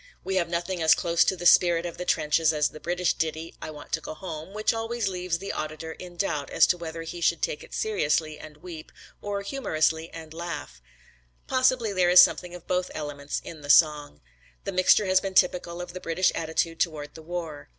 [0.23, 3.53] We have nothing as close to the spirit of the trenches as the British ditty
[3.61, 7.03] "I want to go home," which always leaves the auditor in doubt as to whether
[7.03, 8.91] he should take it seriously and weep
[9.21, 10.81] or humorously and laugh.
[11.45, 14.21] Possibly there is something of both elements in the song.
[14.63, 17.69] The mixture has been typical of the British attitude toward the war.